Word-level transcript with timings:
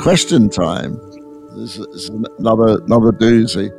Question 0.00 0.48
time. 0.48 0.98
This 1.56 1.76
is 1.76 2.08
another 2.38 2.80
another 2.84 3.12
doozy. 3.12 3.70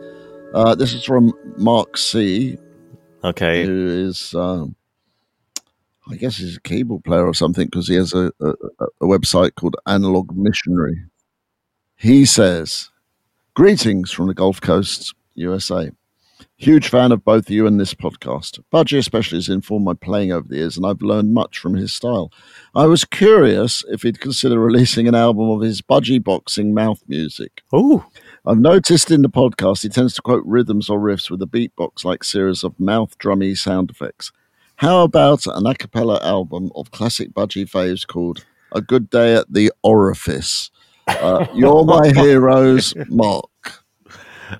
Uh, 0.53 0.75
this 0.75 0.93
is 0.93 1.03
from 1.03 1.33
Mark 1.57 1.97
C, 1.97 2.57
Okay. 3.23 3.65
who 3.65 3.87
is, 4.07 4.35
um, 4.35 4.75
I 6.09 6.15
guess 6.17 6.37
he's 6.37 6.57
a 6.57 6.61
cable 6.61 6.99
player 6.99 7.25
or 7.25 7.33
something 7.33 7.65
because 7.65 7.87
he 7.87 7.95
has 7.95 8.13
a, 8.13 8.31
a, 8.41 8.49
a 9.01 9.05
website 9.05 9.55
called 9.55 9.75
Analog 9.87 10.35
Missionary. 10.35 11.01
He 11.95 12.25
says, 12.25 12.89
Greetings 13.55 14.11
from 14.11 14.27
the 14.27 14.33
Gulf 14.33 14.59
Coast, 14.61 15.15
USA. 15.35 15.89
Huge 16.57 16.89
fan 16.89 17.11
of 17.11 17.23
both 17.23 17.49
you 17.49 17.65
and 17.65 17.79
this 17.79 17.93
podcast. 17.93 18.59
Budgie 18.71 18.97
especially 18.97 19.37
has 19.37 19.49
informed 19.49 19.85
my 19.85 19.93
playing 19.93 20.31
over 20.31 20.47
the 20.47 20.57
years, 20.57 20.77
and 20.77 20.85
I've 20.85 21.01
learned 21.01 21.33
much 21.33 21.57
from 21.57 21.75
his 21.75 21.93
style. 21.93 22.31
I 22.75 22.85
was 22.85 23.03
curious 23.03 23.83
if 23.89 24.03
he'd 24.03 24.19
consider 24.19 24.59
releasing 24.59 25.07
an 25.07 25.15
album 25.15 25.49
of 25.49 25.61
his 25.61 25.81
Budgie 25.81 26.23
boxing 26.23 26.73
mouth 26.73 27.01
music. 27.07 27.61
Ooh. 27.73 28.05
I've 28.45 28.59
noticed 28.59 29.11
in 29.11 29.21
the 29.21 29.29
podcast 29.29 29.83
he 29.83 29.89
tends 29.89 30.13
to 30.15 30.21
quote 30.21 30.43
rhythms 30.45 30.89
or 30.89 30.99
riffs 30.99 31.29
with 31.29 31.41
a 31.41 31.47
beatbox 31.47 32.03
like 32.05 32.23
series 32.23 32.63
of 32.63 32.79
mouth 32.79 33.17
drummy 33.19 33.57
sound 33.57 33.89
effects. 33.91 34.31
How 34.77 35.03
about 35.03 35.45
an 35.45 35.67
a 35.67 35.75
cappella 35.75 36.19
album 36.23 36.71
of 36.75 36.89
classic 36.89 37.33
budgie 37.33 37.69
faves 37.69 38.07
called 38.07 38.45
A 38.71 38.81
Good 38.81 39.11
Day 39.11 39.35
at 39.35 39.53
the 39.53 39.71
Orifice? 39.83 40.71
Uh, 41.07 41.45
you're 41.53 41.85
my 41.85 42.09
heroes, 42.09 42.95
Mark. 43.07 43.50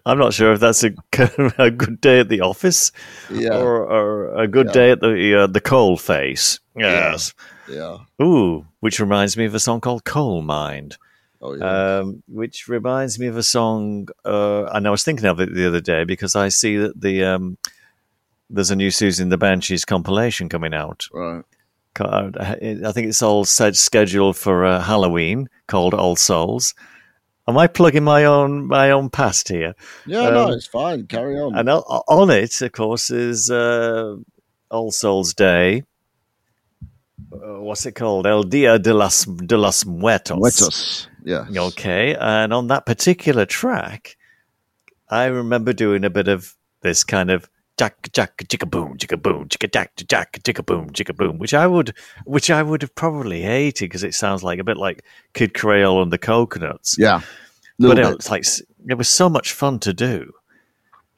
I'm 0.06 0.18
not 0.18 0.34
sure 0.34 0.54
if 0.54 0.60
that's 0.60 0.84
a, 0.84 0.92
a 1.58 1.72
good 1.72 2.00
day 2.02 2.20
at 2.22 2.30
the 2.30 2.42
office 2.42 2.92
Yeah, 3.30 3.58
or, 3.58 3.84
or 3.84 4.36
a 4.42 4.48
good 4.48 4.68
Yeah. 4.68 4.72
day 4.74 4.92
at 4.92 5.00
the 5.02 5.42
uh, 5.44 5.48
the 5.48 5.62
coal 5.62 5.98
face. 5.98 6.60
Yes. 6.76 7.34
yeah. 7.70 7.98
Ooh, 8.22 8.66
which 8.80 9.00
reminds 9.00 9.36
me 9.38 9.46
of 9.46 9.56
a 9.56 9.60
song 9.60 9.82
called 9.82 10.04
Coal 10.06 10.42
Mind. 10.42 10.98
Oh, 11.44 11.56
yeah. 11.56 12.00
um, 12.00 12.22
which 12.28 12.68
reminds 12.68 13.18
me 13.18 13.26
of 13.28 13.36
a 13.36 13.42
song. 13.44 14.08
Uh, 14.24 14.66
and 14.66 14.88
I 14.88 14.92
was 14.92 15.04
thinking 15.04 15.26
of 15.26 15.40
it 15.40 15.54
the 15.54 15.68
other 15.68 15.82
day 15.82 16.04
because 16.04 16.36
I 16.36 16.50
see 16.50 16.78
that 16.78 17.00
the 17.02 17.24
um, 17.24 17.58
there's 18.50 18.70
a 18.72 18.76
new 18.76 18.90
Siouxsie 18.90 19.22
and 19.22 19.32
the 19.32 19.38
Banshees 19.38 19.86
compilation 19.86 20.50
coming 20.50 20.74
out. 20.74 21.06
right. 21.14 21.44
I 22.00 22.92
think 22.94 23.08
it's 23.08 23.22
all 23.22 23.44
set 23.44 23.76
scheduled 23.76 24.38
for 24.38 24.66
uh, 24.66 24.82
Halloween 24.82 25.50
called 25.68 25.94
All 25.94 26.16
Souls. 26.16 26.74
Am 27.52 27.58
I 27.58 27.68
plugging 27.68 28.06
my 28.06 28.24
own 28.24 28.68
my 28.68 28.92
own 28.92 29.10
past 29.10 29.50
here? 29.50 29.76
Yeah, 30.06 30.30
no, 30.30 30.46
um, 30.46 30.54
it's 30.54 30.68
fine. 30.68 31.06
Carry 31.08 31.38
on. 31.38 31.54
And 31.54 31.70
on 31.70 32.30
it, 32.30 32.62
of 32.62 32.72
course, 32.72 33.12
is 33.12 33.52
uh, 33.52 34.16
All 34.70 34.92
Souls 34.92 35.34
Day. 35.34 35.84
Uh, 37.34 37.60
what's 37.60 37.86
it 37.86 37.92
called? 37.92 38.26
El 38.26 38.44
Dia 38.44 38.80
de 38.80 38.94
las 38.94 39.26
de 39.26 39.58
los 39.58 39.84
Muertos. 39.84 40.38
Muertos. 40.38 41.10
Yeah. 41.26 41.46
Okay, 41.54 42.16
and 42.16 42.54
on 42.54 42.68
that 42.68 42.86
particular 42.86 43.46
track, 43.46 44.16
I 45.10 45.26
remember 45.26 45.74
doing 45.74 46.06
a 46.06 46.10
bit 46.10 46.30
of 46.30 46.56
this 46.80 47.04
kind 47.04 47.30
of 47.30 47.50
jack 47.78 48.12
jack 48.14 48.38
chicka 48.38 48.70
boom 48.70 48.98
chicka 48.98 49.22
boom 49.22 49.48
chicka 49.50 49.72
jack 49.72 49.92
jack 50.08 50.40
chicka 50.44 50.66
boom 50.66 50.90
chicka 50.92 51.16
boom, 51.16 51.38
which 51.38 51.54
I 51.54 51.68
would 51.68 51.96
which 52.26 52.50
I 52.50 52.64
would 52.64 52.82
have 52.82 52.96
probably 52.96 53.42
hated 53.42 53.86
because 53.86 54.04
it 54.04 54.14
sounds 54.14 54.42
like 54.42 54.60
a 54.60 54.64
bit 54.64 54.78
like 54.78 55.04
Kid 55.34 55.54
Creole 55.54 56.02
and 56.02 56.14
the 56.14 56.18
Coconuts. 56.18 56.96
Yeah. 56.98 57.22
But 57.82 57.98
Little 57.98 58.12
it 58.12 58.18
was 58.18 58.30
like 58.30 58.46
it 58.90 58.98
was 58.98 59.10
so 59.10 59.30
much 59.30 59.54
fun 59.54 59.80
to 59.80 59.94
do. 59.94 60.32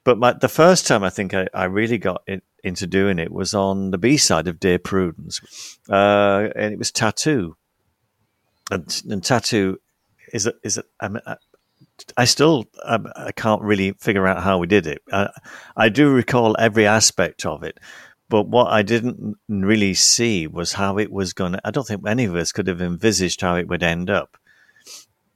But 0.04 0.18
my, 0.18 0.34
the 0.34 0.50
first 0.50 0.86
time 0.88 1.04
I 1.04 1.10
think 1.10 1.34
I, 1.34 1.48
I 1.54 1.66
really 1.66 1.98
got 1.98 2.24
it, 2.28 2.44
into 2.64 2.88
doing 2.88 3.20
it 3.20 3.32
was 3.32 3.54
on 3.54 3.92
the 3.92 3.98
B 3.98 4.16
side 4.16 4.48
of 4.48 4.60
Dear 4.60 4.80
Prudence, 4.80 5.42
uh, 5.90 6.48
and 6.56 6.74
it 6.74 6.80
was 6.80 6.92
Tattoo. 6.92 7.58
And, 8.72 9.04
and 9.10 9.24
Tattoo 9.24 9.80
is 10.32 10.48
a, 10.48 10.54
is 10.64 10.78
a, 10.78 10.84
I, 11.02 11.10
mean, 11.10 11.22
I, 11.26 11.36
I 12.16 12.26
still 12.26 12.66
I, 12.86 13.00
I 13.16 13.32
can't 13.34 13.62
really 13.62 13.92
figure 13.94 14.26
out 14.26 14.42
how 14.42 14.58
we 14.58 14.68
did 14.68 14.88
it. 14.88 15.02
I, 15.12 15.30
I 15.76 15.90
do 15.90 16.10
recall 16.10 16.56
every 16.58 16.88
aspect 16.88 17.46
of 17.46 17.64
it, 17.64 17.80
but 18.30 18.48
what 18.48 18.72
I 18.72 18.82
didn't 18.82 19.36
really 19.50 19.94
see 19.94 20.48
was 20.48 20.74
how 20.74 20.98
it 20.98 21.12
was 21.12 21.34
going 21.34 21.54
to. 21.54 21.62
I 21.66 21.72
don't 21.72 21.86
think 21.86 22.08
any 22.08 22.26
of 22.26 22.36
us 22.36 22.54
could 22.54 22.68
have 22.68 22.82
envisaged 22.82 23.42
how 23.42 23.56
it 23.56 23.68
would 23.68 23.84
end 23.84 24.10
up 24.10 24.38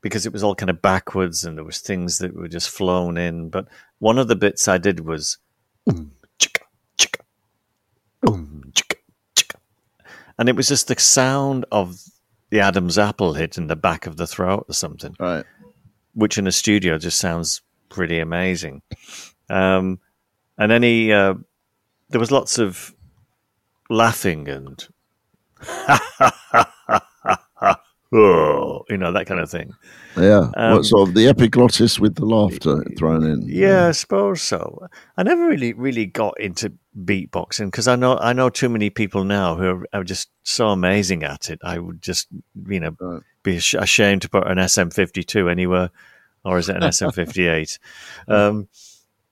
because 0.07 0.25
it 0.25 0.33
was 0.33 0.43
all 0.43 0.55
kind 0.55 0.69
of 0.69 0.81
backwards 0.81 1.43
and 1.43 1.57
there 1.57 1.65
was 1.65 1.79
things 1.79 2.17
that 2.19 2.35
were 2.35 2.47
just 2.47 2.69
flown 2.69 3.17
in. 3.17 3.49
But 3.49 3.67
one 3.99 4.17
of 4.17 4.27
the 4.27 4.35
bits 4.35 4.67
I 4.67 4.77
did 4.77 5.01
was 5.01 5.37
"Um, 5.89 6.11
chicka, 6.39 6.61
chicka, 6.97 7.21
um, 8.27 8.63
chicka, 8.71 8.95
chicka." 9.35 9.55
and 10.37 10.49
it 10.49 10.55
was 10.55 10.67
just 10.67 10.87
the 10.87 10.99
sound 10.99 11.65
of 11.71 11.99
the 12.49 12.59
Adam's 12.61 12.97
apple 12.97 13.33
hit 13.33 13.57
in 13.57 13.67
the 13.67 13.75
back 13.75 14.07
of 14.07 14.15
the 14.17 14.25
throat 14.27 14.65
or 14.69 14.73
something, 14.73 15.15
Right. 15.19 15.45
which 16.13 16.37
in 16.37 16.47
a 16.47 16.51
studio 16.51 16.97
just 16.97 17.17
sounds 17.19 17.61
pretty 17.89 18.19
amazing. 18.19 18.81
Um, 19.49 19.99
and 20.57 20.71
any 20.71 21.11
uh, 21.11 21.33
there 22.09 22.19
was 22.19 22.31
lots 22.31 22.57
of 22.57 22.93
laughing 23.89 24.47
and 24.47 24.87
oh, 28.13 28.83
you 28.89 28.97
know 28.97 29.11
that 29.11 29.25
kind 29.27 29.39
of 29.39 29.49
thing. 29.49 29.73
Yeah. 30.17 30.49
Um, 30.55 30.73
what 30.77 30.85
sort 30.85 31.09
of 31.09 31.15
the 31.15 31.27
epiglottis 31.27 31.99
with 31.99 32.15
the 32.15 32.25
laughter 32.25 32.83
thrown 32.97 33.23
in? 33.25 33.43
Yeah, 33.47 33.87
I 33.87 33.91
suppose 33.91 34.41
so. 34.41 34.87
I 35.17 35.23
never 35.23 35.47
really, 35.47 35.73
really 35.73 36.05
got 36.05 36.39
into 36.39 36.73
beatboxing 37.03 37.67
because 37.67 37.87
I 37.87 37.95
know 37.95 38.17
I 38.17 38.33
know 38.33 38.49
too 38.49 38.69
many 38.69 38.89
people 38.89 39.23
now 39.23 39.55
who 39.55 39.65
are, 39.67 39.87
are 39.93 40.03
just 40.03 40.29
so 40.43 40.69
amazing 40.69 41.23
at 41.23 41.49
it. 41.49 41.59
I 41.63 41.79
would 41.79 42.01
just, 42.01 42.27
you 42.67 42.79
know, 42.79 42.95
Right. 42.99 43.21
be 43.43 43.57
ash- 43.57 43.73
ashamed 43.75 44.21
to 44.23 44.29
put 44.29 44.47
an 44.47 44.57
SM52 44.57 45.51
anywhere, 45.51 45.89
or 46.43 46.57
is 46.57 46.69
it 46.69 46.77
an 46.77 46.83
SM58? 46.83 47.77
Um, 48.27 48.67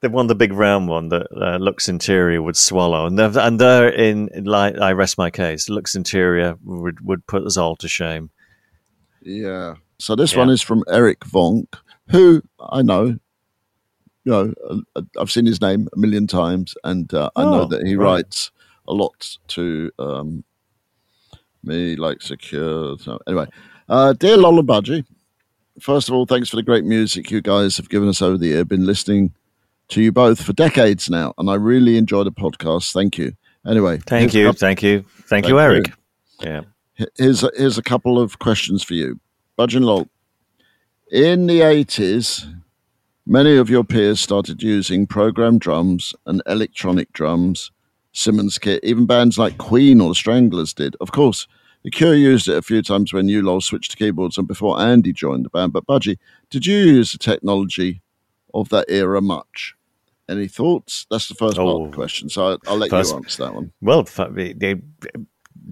the 0.02 0.10
one, 0.10 0.28
the 0.28 0.36
big 0.36 0.54
round 0.54 0.88
one 0.88 1.10
that 1.10 1.26
uh, 1.36 1.58
Lux 1.60 1.90
Interior 1.90 2.42
would 2.42 2.58
swallow, 2.58 3.08
and 3.08 3.18
they're, 3.18 3.32
and 3.40 3.60
they're 3.60 3.90
in, 3.90 4.30
in 4.36 4.44
like 4.44 4.78
I 4.78 4.92
rest 4.92 5.18
my 5.18 5.32
case. 5.32 5.68
Lux 5.70 5.96
Interior 5.96 6.58
would 6.64 7.00
would 7.02 7.26
put 7.26 7.44
us 7.44 7.58
all 7.58 7.76
to 7.78 7.88
shame. 7.88 8.30
Yeah. 9.26 9.76
So 10.00 10.16
this 10.16 10.34
Yeah. 10.34 10.40
one 10.40 10.50
is 10.50 10.62
from 10.62 10.84
Eric 10.88 11.22
Vonk, 11.22 11.68
who 12.10 12.42
I 12.60 12.82
know. 12.82 13.18
You 14.24 14.32
know, 14.32 14.54
uh, 14.96 15.02
I've 15.20 15.32
seen 15.32 15.46
his 15.46 15.62
name 15.62 15.88
a 15.94 15.98
million 16.00 16.26
times, 16.28 16.74
and 16.84 17.14
uh, 17.14 17.30
I 17.36 17.44
know 17.44 17.62
Oh, 17.64 17.66
that 17.68 17.86
he 17.86 17.96
right. 17.96 18.06
writes 18.24 18.52
a 18.88 18.94
lot 18.94 19.38
to 19.50 19.92
um, 20.00 20.44
me, 21.64 21.96
like 21.96 22.22
secure. 22.22 22.98
So 23.00 23.20
anyway, 23.28 23.46
uh, 23.90 24.14
dear 24.14 24.38
Lola 24.38 24.64
Budgie, 24.64 25.06
first 25.80 26.08
of 26.10 26.16
all, 26.16 26.26
thanks 26.26 26.50
for 26.50 26.56
the 26.56 26.64
great 26.64 26.86
music 26.86 27.30
you 27.32 27.42
guys 27.42 27.78
have 27.78 27.90
given 27.90 28.10
us 28.10 28.22
over 28.22 28.38
the 28.38 28.48
year. 28.48 28.66
Been 28.66 28.86
listening 28.86 29.34
to 29.90 30.02
you 30.02 30.12
both 30.12 30.42
for 30.44 30.54
decades 30.54 31.10
now, 31.10 31.34
and 31.38 31.50
I 31.50 31.56
really 31.56 31.98
enjoy 31.98 32.24
the 32.24 32.32
podcast. 32.32 32.92
Thank 32.94 33.18
you. 33.20 33.34
Anyway, 33.68 34.00
Thank 34.06 34.34
you, 34.36 34.54
thank 34.54 34.84
you, 34.84 35.02
thank, 35.02 35.28
Thank 35.28 35.48
you, 35.48 35.56
you. 35.56 35.60
Eric. 35.60 35.92
Yeah. 36.42 36.62
Here's 37.18 37.44
a, 37.44 37.52
here's 37.56 37.78
a 37.78 37.84
couple 37.84 38.20
of 38.20 38.40
questions 38.40 38.84
for 38.84 38.94
you. 38.94 39.20
Budge 39.56 39.76
and 39.76 39.86
Lol. 39.86 40.08
In 41.12 41.48
the 41.48 41.60
80s, 41.62 42.52
many 43.26 43.56
of 43.58 43.70
your 43.70 43.84
peers 43.84 44.20
started 44.20 44.62
using 44.64 45.06
programmed 45.08 45.62
drums 45.62 46.14
and 46.26 46.42
electronic 46.48 47.12
drums, 47.14 47.72
Simmons 48.12 48.58
kit, 48.58 48.84
even 48.84 49.06
bands 49.06 49.38
like 49.38 49.58
Queen 49.58 50.02
or 50.02 50.10
the 50.10 50.16
Stranglers 50.16 50.74
did. 50.74 50.96
Of 51.02 51.12
course, 51.12 51.48
The 51.84 51.92
Cure 51.92 52.16
used 52.16 52.48
it 52.48 52.58
a 52.58 52.62
few 52.62 52.82
times 52.82 53.14
when 53.14 53.28
you 53.30 53.42
Lol 53.44 53.62
switched 53.62 53.92
to 53.92 53.98
keyboards 53.98 54.38
and 54.38 54.48
before 54.48 54.80
Andy 54.80 55.14
joined 55.14 55.46
the 55.46 55.50
band. 55.50 55.74
But 55.74 55.86
Budgie, 55.86 56.18
did 56.50 56.66
you 56.66 56.78
use 56.78 57.12
the 57.12 57.18
technology 57.20 58.02
of 58.54 58.70
that 58.70 58.86
era 58.90 59.22
much? 59.22 59.76
Any 60.28 60.48
thoughts? 60.48 61.06
That's 61.12 61.28
the 61.28 61.36
first 61.36 61.58
part 61.58 61.68
of 61.70 61.76
Oh. 61.76 61.86
the 61.88 61.94
question. 61.94 62.30
So 62.30 62.48
I'll, 62.48 62.58
I'll 62.68 62.78
let 62.78 62.90
First- 62.90 63.12
you 63.12 63.18
answer 63.18 63.44
that 63.44 63.54
one. 63.54 63.72
Well, 63.82 64.04
they, 64.32 64.82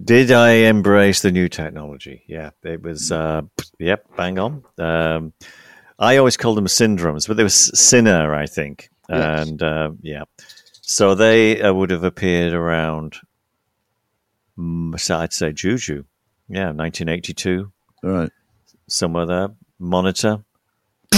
did 0.02 0.30
I 0.32 0.50
embrace 0.68 1.22
the 1.22 1.30
new 1.30 1.48
technology? 1.48 2.22
Yeah, 2.26 2.50
it 2.62 2.82
was. 2.82 3.12
Uh, 3.12 3.42
yep, 3.78 4.04
bang 4.16 4.38
on. 4.38 4.64
Um, 4.78 5.32
I 5.98 6.16
always 6.16 6.36
called 6.36 6.56
them 6.56 6.66
syndromes, 6.66 7.28
but 7.28 7.36
they 7.36 7.42
were 7.44 7.48
Synare, 7.48 8.34
I 8.36 8.46
think, 8.46 8.90
Yes. 9.08 9.48
and 9.48 9.62
uh, 9.62 9.90
yeah. 10.02 10.24
So 10.80 11.14
they 11.14 11.60
uh, 11.62 11.72
would 11.72 11.90
have 11.90 12.04
appeared 12.04 12.52
around. 12.52 13.16
mm, 14.58 14.98
so 14.98 15.18
I'd 15.18 15.32
say 15.32 15.52
Juju. 15.52 16.04
Yeah, 16.48 16.72
1982. 16.72 17.70
All 18.02 18.10
right. 18.10 18.30
somewhere 18.88 19.26
there. 19.26 19.48
Monitor. 19.78 20.42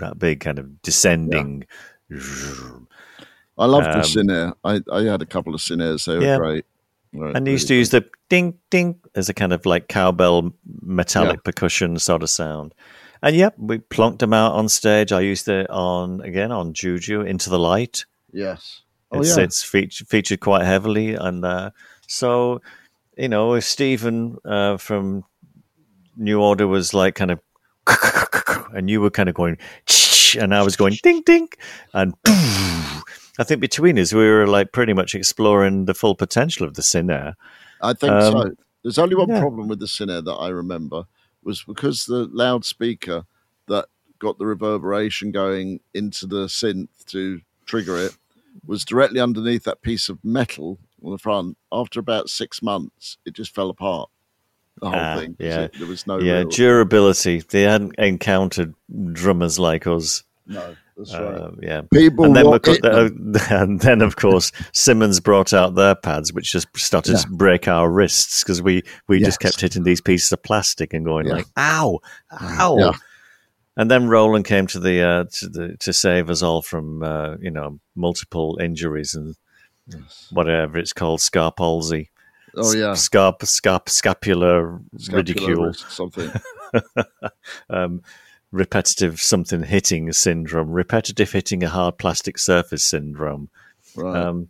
that 0.00 0.14
big 0.18 0.40
kind 0.40 0.58
of 0.58 0.82
descending. 0.82 1.64
I 3.56 3.66
loved 3.66 3.86
the 3.86 4.20
Um, 4.30 4.54
I, 4.64 4.80
I 4.92 5.02
had 5.04 5.22
a 5.22 5.26
couple 5.26 5.54
of 5.54 5.60
Synares. 5.60 6.04
They 6.06 6.16
were 6.18 6.22
Yeah. 6.24 6.36
great. 6.38 6.64
Right, 7.12 7.34
And 7.34 7.46
you 7.46 7.52
used 7.52 7.68
to 7.68 7.74
use 7.74 7.90
the 7.90 8.04
ding 8.28 8.58
ding 8.70 9.00
as 9.14 9.28
a 9.28 9.34
kind 9.34 9.52
of 9.52 9.64
like 9.66 9.88
cowbell 9.88 10.52
metallic 10.82 11.36
Yeah. 11.38 11.42
percussion 11.44 11.98
sort 11.98 12.22
of 12.22 12.30
sound. 12.30 12.74
And 13.22 13.34
yep, 13.34 13.54
we 13.58 13.78
plonked 13.78 14.18
them 14.18 14.32
out 14.32 14.52
on 14.52 14.68
stage. 14.68 15.10
I 15.10 15.20
used 15.20 15.48
it 15.48 15.68
on 15.70 16.20
again 16.20 16.52
on 16.52 16.72
Juju 16.74 17.22
Into 17.22 17.50
the 17.50 17.58
Light. 17.58 18.04
Yes. 18.32 18.82
Oh, 19.10 19.20
It's 19.20 19.36
yeah. 19.36 19.44
it's 19.44 19.62
featured 19.62 20.06
featured 20.08 20.40
quite 20.40 20.64
heavily, 20.64 21.14
and 21.14 21.44
uh, 21.44 21.70
so 22.06 22.60
you 23.16 23.28
know 23.28 23.54
if 23.54 23.64
Stephen 23.64 24.36
uh, 24.44 24.76
from 24.76 25.24
New 26.16 26.40
Order 26.42 26.66
was 26.68 26.92
like 26.92 27.14
kind 27.14 27.30
of, 27.30 27.40
and 28.74 28.90
you 28.90 29.00
were 29.00 29.10
kind 29.10 29.28
of 29.30 29.34
going, 29.34 29.56
and 30.38 30.54
I 30.54 30.62
was 30.62 30.76
going 30.76 30.98
ding 31.02 31.22
ding, 31.22 31.48
and 31.94 32.14
I 33.38 33.44
think 33.44 33.60
between 33.60 33.98
us 33.98 34.12
we 34.12 34.28
were 34.28 34.46
like 34.46 34.72
pretty 34.72 34.92
much 34.92 35.14
exploring 35.14 35.84
the 35.84 35.94
full 35.94 36.14
potential 36.14 36.66
of 36.66 36.74
the 36.74 36.82
Synare. 36.82 37.34
I 37.80 37.92
think 37.92 38.12
Um, 38.12 38.32
so. 38.32 38.50
There's 38.82 38.98
only 38.98 39.16
one 39.16 39.28
yeah. 39.28 39.40
problem 39.40 39.68
with 39.68 39.80
the 39.80 39.86
Synare 39.86 40.24
that 40.24 40.32
I 40.32 40.48
remember 40.48 41.04
was 41.42 41.62
because 41.64 42.06
the 42.06 42.26
loudspeaker 42.32 43.24
that 43.66 43.86
got 44.18 44.38
the 44.38 44.46
reverberation 44.46 45.30
going 45.32 45.80
into 45.94 46.26
the 46.26 46.46
synth 46.46 46.88
to 47.06 47.40
trigger 47.66 47.96
it 47.98 48.16
was 48.66 48.84
directly 48.84 49.20
underneath 49.20 49.64
that 49.64 49.82
piece 49.82 50.08
of 50.08 50.18
metal 50.24 50.78
on 51.04 51.12
the 51.12 51.18
front. 51.18 51.56
After 51.70 52.00
about 52.00 52.28
six 52.28 52.60
months, 52.62 53.18
it 53.24 53.34
just 53.34 53.54
fell 53.54 53.70
apart. 53.70 54.10
The 54.80 54.90
whole 54.90 54.98
Ah, 54.98 55.16
thing. 55.16 55.36
yeah. 55.38 55.60
it- 55.62 55.74
there 55.78 55.86
was 55.86 56.06
no. 56.06 56.18
yeah, 56.20 56.38
real- 56.38 56.48
durability. 56.48 57.40
They 57.40 57.62
hadn't 57.62 57.94
encountered 57.98 58.74
drummers 59.12 59.58
like 59.58 59.86
us. 59.86 60.22
No, 60.48 60.74
that's 60.96 61.12
right. 61.14 61.20
Uh, 61.34 61.50
yeah. 61.62 61.82
People 61.92 62.24
and 62.24 62.34
then, 62.36 62.46
want 62.46 62.56
of 62.56 62.62
course, 62.62 62.78
it- 62.82 63.50
and 63.52 63.80
then, 63.80 64.02
of 64.02 64.16
course, 64.16 64.50
Simmons 64.72 65.20
brought 65.20 65.52
out 65.52 65.74
their 65.74 65.94
pads, 65.94 66.32
which 66.32 66.50
just 66.50 66.68
started 66.76 67.16
to 67.18 67.28
break 67.28 67.68
our 67.68 67.90
wrists 67.90 68.42
because 68.42 68.60
we, 68.62 68.82
we 69.06 69.20
just 69.20 69.38
kept 69.40 69.60
hitting 69.60 69.84
these 69.84 70.00
pieces 70.00 70.32
of 70.32 70.42
plastic 70.42 70.92
and 70.94 71.04
going 71.04 71.26
Yeah. 71.26 71.34
like, 71.34 71.46
"Ow, 71.56 72.00
ow!" 72.32 72.78
Yeah. 72.78 72.92
And 73.76 73.88
then 73.88 74.08
Roland 74.08 74.44
came 74.44 74.66
to 74.68 74.80
the 74.80 75.02
uh, 75.02 75.24
to 75.34 75.48
the 75.48 75.76
to 75.78 75.92
save 75.92 76.30
us 76.30 76.42
all 76.42 76.62
from 76.62 77.02
uh, 77.04 77.36
you 77.40 77.50
know 77.50 77.78
multiple 77.94 78.58
injuries 78.60 79.14
and 79.14 79.36
whatever 80.32 80.78
it's 80.78 80.92
called, 80.92 81.20
scar 81.20 81.52
palsy, 81.52 82.10
oh 82.56 82.72
yeah, 82.72 82.94
scarp, 82.94 83.44
scarp, 83.44 83.88
scapular 83.88 84.80
Scapular 84.96 85.16
ridicule, 85.18 85.74
something. 85.74 86.30
um, 87.70 88.02
repetitive 88.50 89.20
something 89.20 89.62
hitting 89.62 90.12
syndrome, 90.12 90.70
repetitive 90.70 91.32
hitting 91.32 91.62
a 91.62 91.68
hard 91.68 91.98
plastic 91.98 92.38
surface 92.38 92.84
syndrome. 92.84 93.50
Right. 93.96 94.16
um, 94.16 94.48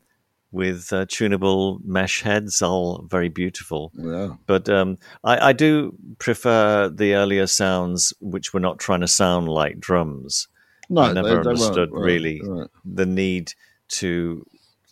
with 0.50 0.92
uh, 0.92 1.04
tunable 1.08 1.78
mesh 1.84 2.22
heads, 2.22 2.62
all 2.62 3.04
very 3.08 3.28
beautiful. 3.28 3.92
yeah. 3.94 4.34
But 4.46 4.68
um, 4.68 4.98
I, 5.22 5.48
I 5.48 5.52
do 5.52 5.94
prefer 6.18 6.88
the 6.88 7.14
earlier 7.14 7.46
sounds, 7.46 8.14
which 8.20 8.54
were 8.54 8.60
not 8.60 8.78
trying 8.78 9.00
to 9.00 9.08
sound 9.08 9.48
like 9.48 9.78
drums. 9.78 10.48
No, 10.88 11.02
I 11.02 11.12
never 11.12 11.28
they, 11.28 11.34
they 11.34 11.50
understood 11.50 11.90
right, 11.92 12.02
really 12.02 12.40
right. 12.42 12.68
the 12.84 13.04
need 13.04 13.52
to 13.88 14.46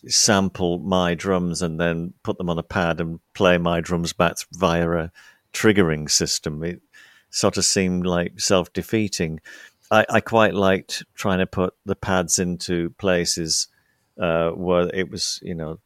sample 0.07 0.77
my 0.79 1.15
drums 1.15 1.61
and 1.63 1.79
then 1.79 2.13
put 2.23 2.37
them 2.37 2.49
on 2.49 2.59
a 2.59 2.63
pad 2.63 3.01
and 3.01 3.19
play 3.33 3.57
my 3.57 3.81
drums 3.81 4.13
back 4.13 4.35
via 4.53 4.89
a 4.91 5.11
triggering 5.53 6.09
system. 6.09 6.63
It 6.63 6.81
sort 7.29 7.57
of 7.57 7.65
seemed 7.65 8.05
like 8.05 8.39
self 8.39 8.71
defeating. 8.73 9.39
I, 9.89 10.05
I 10.09 10.19
quite 10.19 10.53
liked 10.53 11.03
trying 11.15 11.39
to 11.39 11.45
put 11.45 11.73
the 11.85 11.95
pads 11.95 12.39
into 12.39 12.89
places 12.91 13.67
uh, 14.19 14.49
where 14.51 14.89
it 14.93 15.09
was, 15.09 15.39
you 15.41 15.55
know, 15.55 15.79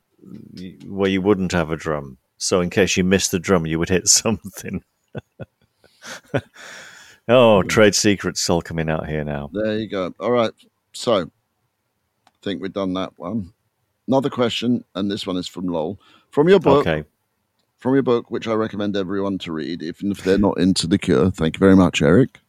where 0.86 1.10
you 1.10 1.22
wouldn't 1.22 1.52
have 1.52 1.72
a 1.72 1.78
drum. 1.78 2.18
So 2.38 2.62
in 2.62 2.70
case 2.70 2.98
you 2.98 3.04
missed 3.04 3.32
the 3.32 3.40
drum, 3.40 3.66
you 3.66 3.78
would 3.80 3.90
hit 3.90 4.08
something. 4.08 4.84
oh, 7.28 7.64
trade 7.64 7.96
secrets 7.96 8.50
all 8.50 8.62
coming 8.62 8.90
out 8.90 9.08
here 9.08 9.24
now. 9.24 9.50
There 9.54 9.78
you 9.78 9.88
go. 9.88 10.14
All 10.20 10.32
right. 10.32 10.52
So, 10.94 11.22
I 11.22 12.32
think 12.42 12.62
we've 12.62 12.74
done 12.74 12.94
that 12.96 13.14
one. 13.18 13.54
Another 14.08 14.30
question, 14.30 14.84
and 14.96 15.10
this 15.10 15.26
one 15.26 15.38
is 15.38 15.48
from 15.48 15.68
Lol. 15.68 16.00
From 16.32 16.50
your 16.50 16.60
book, 16.60 16.86
Okay. 16.86 17.08
From 17.82 17.96
your 17.96 18.04
book, 18.04 18.30
which 18.30 18.48
I 18.48 18.54
recommend 18.54 18.96
everyone 18.96 19.40
to 19.40 19.52
read, 19.52 19.82
even 19.82 20.12
if 20.12 20.24
they're 20.24 20.38
not 20.38 20.60
into 20.60 20.86
the 20.86 21.00
cure. 21.00 21.32
Thank 21.32 21.56
you 21.56 21.60
very 21.60 21.76
much, 21.76 22.02
Eric. 22.02 22.40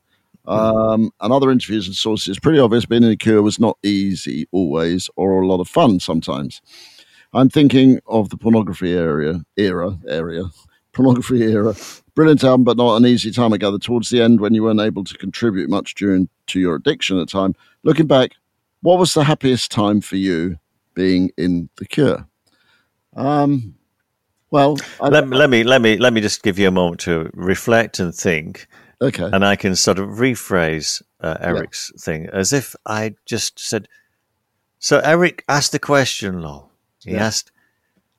Um, 0.44 1.10
and 1.20 1.32
other 1.32 1.50
interviews 1.50 1.86
and 1.86 1.96
sources, 1.96 2.38
pretty 2.38 2.58
obvious 2.58 2.84
being 2.84 3.02
in 3.02 3.08
the 3.08 3.16
cure 3.16 3.40
was 3.42 3.58
not 3.58 3.78
easy 3.82 4.46
always, 4.52 5.08
or 5.16 5.40
a 5.40 5.46
lot 5.46 5.60
of 5.60 5.68
fun 5.68 6.00
sometimes. 6.00 6.60
I'm 7.32 7.48
thinking 7.48 7.98
of 8.06 8.28
the 8.28 8.36
pornography 8.36 8.92
area, 8.92 9.42
era, 9.56 9.98
area, 10.06 10.44
pornography 10.92 11.42
era. 11.42 11.74
Brilliant 12.14 12.44
album, 12.44 12.64
but 12.64 12.76
not 12.76 12.96
an 12.96 13.06
easy 13.06 13.30
time. 13.30 13.54
I 13.54 13.56
gather 13.56 13.78
towards 13.78 14.10
the 14.10 14.20
end 14.20 14.40
when 14.40 14.52
you 14.52 14.62
weren't 14.62 14.80
able 14.80 15.02
to 15.04 15.16
contribute 15.16 15.70
much 15.70 15.94
during 15.94 16.28
to 16.48 16.60
your 16.60 16.74
addiction 16.74 17.18
at 17.18 17.28
the 17.28 17.32
time. 17.32 17.54
Looking 17.84 18.06
back, 18.06 18.32
what 18.82 18.98
was 18.98 19.14
the 19.14 19.24
happiest 19.24 19.70
time 19.70 20.02
for 20.02 20.16
you 20.16 20.58
being 20.92 21.30
in 21.38 21.70
the 21.76 21.86
cure? 21.86 22.26
Um, 23.16 23.76
well, 24.52 24.76
I, 25.00 25.08
let, 25.08 25.26
me- 25.26 25.36
let 25.36 25.50
me 25.50 25.64
let 25.64 25.80
me 25.82 25.96
let 25.98 26.12
me 26.12 26.20
just 26.20 26.42
give 26.44 26.58
you 26.60 26.68
a 26.68 26.70
moment 26.70 27.00
to 27.00 27.30
reflect 27.34 27.98
and 27.98 28.14
think, 28.14 28.68
okay, 29.00 29.24
and 29.32 29.44
I 29.44 29.56
can 29.56 29.74
sort 29.74 29.98
of 29.98 30.08
rephrase 30.10 31.02
uh, 31.20 31.36
Eric's 31.40 31.90
thing 31.98 32.28
as 32.32 32.52
if 32.52 32.76
I 32.86 33.14
just 33.26 33.58
said. 33.58 33.88
So 34.78 35.00
Eric 35.00 35.44
asked 35.48 35.72
the 35.72 35.78
question, 35.78 36.40
Lol. 36.42 36.70
He 37.04 37.12
Yeah. 37.12 37.26
asked 37.26 37.50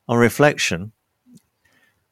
on 0.07 0.18
reflection. 0.18 0.91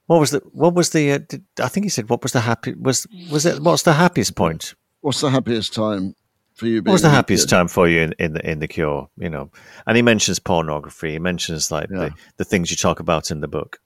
What 0.08 0.20
was 0.20 0.32
the 0.32 0.40
what 0.52 0.74
was 0.74 0.90
the 0.90 1.12
uh, 1.14 1.20
did, 1.28 1.44
I 1.60 1.68
think 1.70 1.86
he 1.86 1.90
said 1.90 2.10
what 2.10 2.22
was 2.24 2.32
the 2.34 2.42
happy 2.42 2.74
was 2.74 3.08
was 3.32 3.46
it 3.46 3.62
what's 3.62 3.84
the 3.84 3.94
happiest 3.94 4.36
point? 4.36 4.76
what's 5.02 5.22
the 5.22 5.30
happiest 5.30 5.74
time 5.74 6.16
for 6.56 6.66
you? 6.68 6.82
Being 6.82 6.92
What 6.92 6.94
was 6.94 7.02
the 7.02 7.10
happiest 7.10 7.48
cure? 7.50 7.58
time 7.60 7.68
for 7.70 7.88
you 7.88 8.02
in, 8.02 8.14
in 8.20 8.34
the 8.34 8.52
in 8.52 8.60
the 8.60 8.68
cure? 8.68 9.10
You 9.18 9.30
know, 9.30 9.52
and 9.88 9.96
he 9.96 10.02
mentions 10.04 10.40
pornography. 10.40 11.12
He 11.14 11.20
mentions 11.20 11.72
like 11.72 11.90
Yeah. 11.90 12.10
the, 12.10 12.14
the 12.38 12.44
things 12.46 12.70
you 12.72 12.78
talk 12.78 13.00
about 13.00 13.32
in 13.32 13.40
the 13.42 13.48
book. 13.48 13.80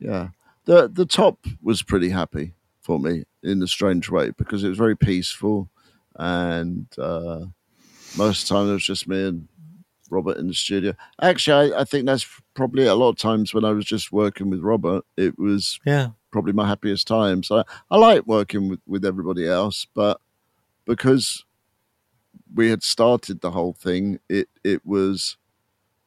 Yeah, 0.00 0.30
the 0.64 0.88
the 0.88 1.06
top 1.06 1.46
was 1.62 1.82
pretty 1.82 2.10
happy 2.10 2.54
for 2.80 2.98
me 2.98 3.24
in 3.42 3.62
a 3.62 3.68
strange 3.68 4.10
way 4.10 4.30
because 4.30 4.64
it 4.64 4.68
was 4.70 4.78
very 4.78 4.96
peaceful, 4.96 5.70
and 6.16 6.86
uh, 6.98 7.46
most 8.16 8.42
of 8.44 8.48
the 8.48 8.54
time 8.54 8.70
it 8.70 8.74
was 8.74 8.84
just 8.84 9.08
me 9.08 9.28
and 9.28 9.48
Robert 10.10 10.38
in 10.38 10.48
the 10.48 10.54
studio. 10.54 10.94
Actually, 11.22 11.72
I, 11.74 11.82
I 11.82 11.84
think 11.84 12.06
that's 12.06 12.26
probably 12.54 12.86
a 12.86 12.94
lot 12.96 13.10
of 13.10 13.18
times 13.18 13.54
when 13.54 13.64
I 13.64 13.72
was 13.72 13.84
just 13.84 14.12
working 14.12 14.50
with 14.50 14.60
Robert. 14.60 15.04
It 15.16 15.38
was 15.38 15.80
Yeah, 15.84 16.10
probably 16.32 16.52
my 16.52 16.66
happiest 16.66 17.06
time. 17.06 17.42
So 17.42 17.64
I 17.90 17.96
like 17.98 18.26
working 18.26 18.68
with, 18.68 18.80
with 18.86 19.04
everybody 19.04 19.46
else, 19.48 19.86
but 19.94 20.20
because 20.86 21.44
we 22.54 22.70
had 22.70 22.82
started 22.82 23.40
the 23.40 23.52
whole 23.52 23.72
thing, 23.74 24.18
it 24.28 24.48
it 24.64 24.84
was 24.84 25.36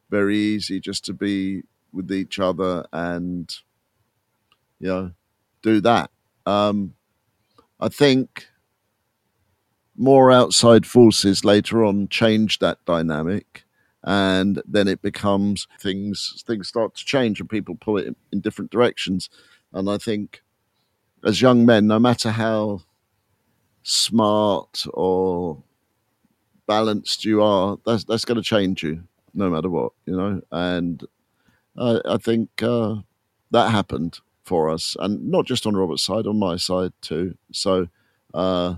very 0.10 0.38
easy 0.38 0.80
just 0.80 1.06
to 1.06 1.14
be 1.14 1.64
with 1.94 2.12
each 2.12 2.40
other 2.40 2.86
and 2.94 3.56
you 4.84 4.90
know 4.90 5.12
do 5.62 5.80
that. 5.80 6.12
Um, 6.46 6.94
I 7.80 7.88
think 7.88 8.48
more 9.96 10.32
outside 10.32 10.86
forces 10.86 11.46
later 11.46 11.84
on 11.86 12.08
change 12.10 12.60
that 12.60 12.84
dynamic 12.86 13.64
and 14.04 14.62
then 14.68 14.88
it 14.88 15.02
becomes 15.02 15.68
things 15.80 16.44
things 16.46 16.68
start 16.68 16.96
to 16.96 17.06
change 17.06 17.40
and 17.40 17.50
people 17.50 17.76
pull 17.76 17.98
it 17.98 18.08
in, 18.08 18.16
in 18.34 18.42
different 18.42 18.72
directions. 18.72 19.30
And 19.72 19.90
i 19.90 19.98
think 19.98 20.42
as 21.24 21.42
young 21.42 21.66
men 21.66 21.88
no 21.88 22.00
matter 22.00 22.32
how 22.32 22.82
smart 23.84 24.86
or 24.94 25.64
balanced 26.68 27.24
you 27.24 27.42
are 27.42 27.78
that's 27.86 28.04
that's 28.04 28.26
going 28.26 28.38
to 28.38 28.44
change 28.44 28.84
you 28.84 29.04
no 29.34 29.50
matter 29.50 29.70
what 29.70 29.94
you 30.06 30.18
know? 30.18 30.42
And 30.52 31.06
i, 31.78 32.02
I 32.06 32.18
think 32.18 32.50
uh, 32.62 32.96
that 33.52 33.72
happened 33.72 34.20
for 34.44 34.70
us 34.70 34.96
and 35.00 35.30
not 35.30 35.46
just 35.46 35.66
on 35.66 35.76
robert's 35.76 36.04
side 36.04 36.28
on 36.28 36.38
my 36.38 36.56
side 36.58 36.92
too 37.02 37.36
so 37.52 37.88
uh, 38.34 38.76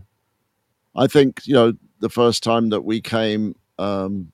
i 0.95 1.07
think 1.07 1.41
you 1.45 1.53
know 1.53 1.73
the 1.99 2.09
first 2.09 2.43
time 2.43 2.69
that 2.69 2.81
we 2.81 3.01
came 3.01 3.55
um, 3.79 4.31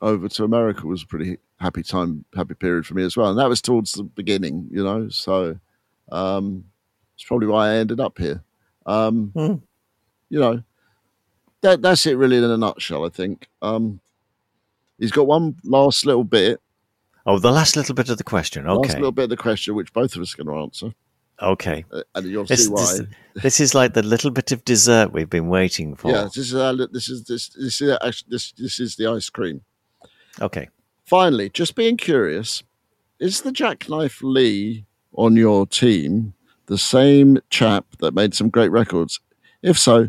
over 0.00 0.28
to 0.28 0.44
America 0.44 0.86
was 0.86 1.02
a 1.02 1.06
pretty 1.06 1.38
happy 1.58 1.82
time, 1.82 2.24
happy 2.34 2.54
period 2.54 2.86
for 2.86 2.94
me 2.94 3.04
as 3.04 3.16
well. 3.16 3.30
And 3.30 3.38
that 3.38 3.48
was 3.48 3.62
towards 3.62 3.92
the 3.92 4.02
beginning, 4.04 4.68
you 4.70 4.84
know. 4.84 5.08
So 5.08 5.58
um, 6.12 6.64
it's 7.14 7.24
probably 7.24 7.48
why 7.48 7.70
I 7.70 7.76
ended 7.76 8.00
up 8.00 8.18
here. 8.18 8.42
Um, 8.84 9.32
Hmm. 9.34 9.54
You 10.28 10.40
know, 10.40 10.62
that 11.60 11.82
that's 11.82 12.04
it 12.06 12.16
really 12.16 12.36
in 12.36 12.44
a 12.44 12.56
nutshell. 12.56 13.04
I 13.06 13.10
think 13.10 13.48
um, 13.62 14.00
he's 14.98 15.12
got 15.12 15.26
one 15.28 15.56
last 15.64 16.04
little 16.04 16.24
bit, 16.24 16.60
Oh, 17.26 17.38
the 17.38 17.50
last 17.50 17.76
little 17.76 17.94
bit 17.94 18.08
of 18.08 18.18
the 18.18 18.24
question. 18.24 18.66
Okay. 18.68 18.88
Last 18.88 18.94
little 18.98 19.12
bit 19.12 19.24
of 19.24 19.30
the 19.30 19.36
question, 19.36 19.74
which 19.74 19.92
both 19.92 20.14
of 20.14 20.22
us 20.22 20.34
are 20.38 20.44
going 20.44 20.56
to 20.56 20.62
answer. 20.62 20.92
Okay. 21.42 21.84
uh, 21.92 22.02
and 22.14 22.26
you'll 22.26 22.44
This, 22.44 22.64
see 22.66 22.70
why. 22.70 22.80
this, 22.80 23.02
this 23.42 23.60
is 23.60 23.74
like 23.74 23.94
the 23.94 24.02
little 24.02 24.30
bit 24.30 24.52
of 24.52 24.64
dessert 24.64 25.12
we've 25.12 25.28
been 25.28 25.48
waiting 25.48 25.94
for. 25.96 26.10
yeah, 26.10 26.24
this 26.24 26.38
is 26.38 26.54
our, 26.54 26.74
this 26.74 27.08
is 27.10 27.24
this 27.24 27.48
this 27.50 27.80
is 27.82 27.98
actually 28.02 28.28
this 28.30 28.52
this 28.52 28.80
is 28.80 28.96
the 28.96 29.06
ice 29.08 29.28
cream. 29.28 29.62
Okay. 30.40 30.68
Finally, 31.04 31.50
just 31.50 31.74
being 31.74 31.96
curious, 31.96 32.62
is 33.20 33.42
the 33.42 33.52
Jackknife 33.52 34.22
Lee 34.22 34.86
on 35.12 35.36
your 35.36 35.66
team 35.66 36.32
the 36.66 36.78
same 36.78 37.38
chap 37.50 37.84
that 38.00 38.14
made 38.14 38.34
some 38.34 38.48
great 38.48 38.70
records? 38.70 39.20
If 39.62 39.78
so, 39.78 40.08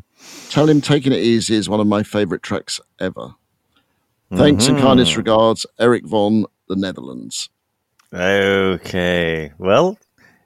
tell 0.49 0.69
him 0.69 0.81
"Taking 0.81 1.11
It 1.11 1.19
Easy" 1.19 1.55
is 1.55 1.67
one 1.67 1.79
of 1.79 1.87
my 1.87 2.03
favourite 2.03 2.41
tracks 2.43 2.79
ever. 2.99 3.33
Thanks 4.33 4.67
and 4.67 4.77
kindest 4.77 5.15
regards, 5.17 5.65
Eric 5.79 6.05
Von, 6.05 6.45
the 6.67 6.75
Netherlands. 6.75 7.49
Okay. 8.13 9.51
Well, 9.57 9.97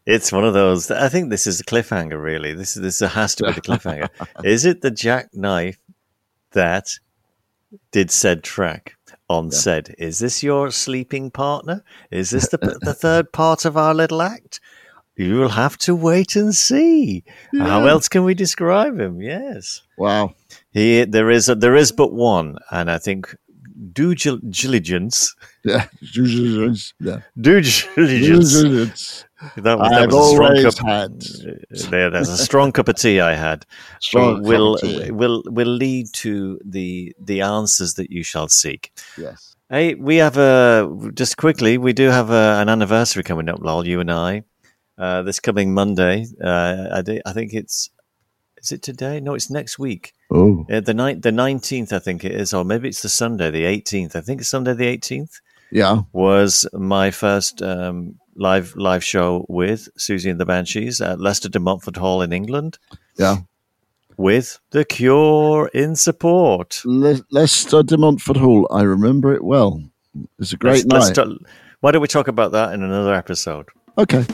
it's 0.06 0.32
one 0.32 0.44
of 0.44 0.54
those. 0.54 0.90
I 0.90 1.10
think 1.10 1.30
this 1.30 1.46
is 1.48 1.60
a 1.60 1.64
cliffhanger. 1.64 2.22
Really, 2.22 2.54
this 2.54 2.76
is 2.76 2.82
this 2.82 3.00
has 3.12 3.36
to 3.36 3.46
be 3.46 3.52
the 3.54 3.62
cliffhanger. 3.62 4.10
is 4.44 4.66
it 4.66 4.82
the 4.82 4.92
jackknife 4.92 5.80
that 6.52 6.88
did 7.92 8.12
said 8.12 8.44
track 8.44 8.96
on 9.30 9.46
Yeah. 9.46 9.52
said? 9.52 9.96
Is 9.98 10.20
this 10.20 10.42
your 10.44 10.72
sleeping 10.72 11.30
partner? 11.32 11.84
Is 12.10 12.32
this 12.32 12.48
the 12.50 12.58
the 12.82 12.94
third 12.94 13.32
part 13.32 13.66
of 13.66 13.78
our 13.78 13.94
little 13.94 14.22
act? 14.22 14.60
You 15.18 15.38
will 15.38 15.50
have 15.50 15.78
to 15.80 15.94
wait 15.94 16.36
and 16.36 16.56
see. 16.56 17.24
Hmm. 17.52 17.62
How 17.62 17.86
else 17.86 18.08
can 18.08 18.24
we 18.24 18.34
describe 18.34 19.00
him? 19.00 19.22
Yes. 19.22 19.82
Wow. 19.98 20.34
He, 20.72 21.04
there 21.04 21.30
is 21.30 21.50
a, 21.50 21.54
there 21.56 21.76
is 21.76 21.92
but 21.92 22.14
one, 22.14 22.58
and 22.72 22.90
I 22.90 22.98
think 22.98 23.36
due 23.94 24.14
gil- 24.16 24.40
diligence, 24.50 25.36
Yeah. 25.64 25.86
due 26.14 26.28
diligence. 26.28 26.94
yeah. 27.00 27.20
due 27.40 27.62
diligence. 27.62 29.26
That, 29.56 29.64
that 29.64 29.80
I've 29.80 30.12
was 30.12 30.28
a 30.28 30.36
strong 30.36 30.62
cup. 30.62 30.78
had 30.86 31.22
There, 31.90 32.10
there's 32.12 32.30
a 32.30 32.38
strong 32.38 32.72
cup 32.72 32.88
of 32.88 32.96
tea 32.96 33.20
I 33.20 33.34
had. 33.36 33.66
strong 34.00 34.36
cup 34.36 34.42
of 34.44 34.48
will 34.48 34.78
tea. 34.78 35.10
will 35.12 35.42
will 35.48 35.68
lead 35.68 36.08
to 36.14 36.60
the 36.64 37.14
the 37.20 37.42
answers 37.42 37.96
that 37.96 38.12
you 38.12 38.24
shall 38.24 38.48
seek. 38.50 38.92
Yes. 39.18 39.56
Hey, 39.70 39.96
we 39.96 40.18
have 40.18 40.38
a 40.38 40.88
just 41.16 41.38
quickly. 41.38 41.78
We 41.78 41.94
do 41.94 42.10
have 42.10 42.30
a, 42.30 42.60
an 42.62 42.70
anniversary 42.70 43.24
coming 43.24 43.50
up, 43.50 43.60
lol. 43.64 43.88
You 43.88 44.00
and 44.02 44.12
I, 44.12 44.44
uh, 44.98 45.24
this 45.24 45.40
coming 45.40 45.74
Monday. 45.74 46.26
Uh, 46.44 46.90
I, 46.92 47.02
di- 47.02 47.22
I 47.26 47.32
think 47.34 47.54
it's 47.54 47.90
is 48.62 48.72
it 48.72 48.82
today? 48.84 49.20
No, 49.20 49.34
it's 49.34 49.50
next 49.50 49.78
week. 49.80 50.14
Oh. 50.32 50.66
Uh, 50.72 50.80
the 50.80 50.94
night, 50.94 51.22
the 51.22 51.32
nineteenth, 51.32 51.92
I 51.94 52.00
think 52.00 52.24
it 52.24 52.32
is, 52.34 52.54
or 52.54 52.64
maybe 52.64 52.88
it's 52.88 53.02
the 53.02 53.10
Sunday, 53.10 53.52
the 53.52 53.66
eighteenth. 53.66 54.16
I 54.16 54.22
think 54.22 54.42
it's 54.42 54.50
Sunday, 54.50 54.74
the 54.74 54.88
eighteenth. 54.88 55.40
Yeah. 55.72 56.02
Was 56.14 56.68
my 56.74 57.12
first 57.12 57.62
um, 57.62 58.16
live 58.36 58.76
live 58.76 59.04
show 59.04 59.46
with 59.50 59.88
Siouxsie 59.98 60.30
and 60.30 60.40
the 60.40 60.46
Banshees 60.46 61.00
at 61.02 61.20
Leicester 61.20 61.50
de 61.50 61.60
Montfort 61.60 61.96
Hall 61.98 62.22
in 62.22 62.34
England 62.34 62.78
Yeah. 63.18 63.38
with 64.18 64.60
The 64.72 64.84
Cure 64.86 65.70
in 65.74 65.96
support. 65.96 66.82
Le- 66.86 67.22
Leicester 67.32 67.84
de 67.84 67.98
Montfort 67.98 68.38
Hall. 68.38 68.68
I 68.70 68.84
remember 68.84 69.34
it 69.34 69.44
well. 69.44 69.82
It's 70.40 70.52
a 70.54 70.58
great 70.58 70.86
Let's- 70.92 71.16
night. 71.16 71.26
let's 71.28 71.40
why 71.80 71.92
don't 71.92 72.02
we 72.02 72.08
talk 72.08 72.28
about 72.28 72.52
that 72.52 72.74
in 72.74 72.84
another 72.84 73.14
episode? 73.14 73.68
okay. 73.98 74.26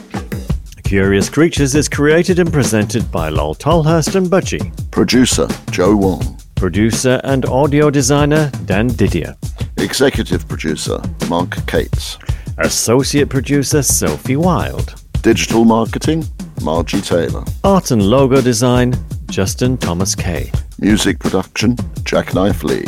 Curious 0.88 1.28
Creatures 1.28 1.74
is 1.74 1.86
created 1.86 2.38
and 2.38 2.50
presented 2.50 3.12
by 3.12 3.28
Lol 3.28 3.54
Tolhurst 3.54 4.14
and 4.14 4.26
Budgie. 4.26 4.72
Producer 4.90 5.46
Joe 5.70 5.94
Wong. 5.94 6.40
Producer 6.54 7.20
and 7.24 7.44
audio 7.44 7.90
designer 7.90 8.50
Dan 8.64 8.86
Didier. 8.86 9.36
Executive 9.76 10.48
producer 10.48 10.98
Mark 11.28 11.54
Cates. 11.66 12.16
Associate 12.56 13.28
producer 13.28 13.82
Sophie 13.82 14.36
Wild. 14.36 14.94
Digital 15.20 15.66
marketing 15.66 16.24
Margie 16.62 17.02
Taylor. 17.02 17.44
Art 17.64 17.90
and 17.90 18.02
logo 18.02 18.40
design 18.40 18.94
Justin 19.26 19.76
Thomas 19.76 20.14
Kay. 20.14 20.50
Music 20.78 21.18
production 21.18 21.76
Jackknife 22.04 22.64
Lee. 22.64 22.86